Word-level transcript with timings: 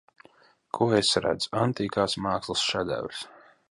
Ko 0.77 0.87
es 1.01 1.13
redzu 1.27 1.53
Antīkās 1.67 2.19
mākslas 2.29 2.69
šedevrs. 2.73 3.27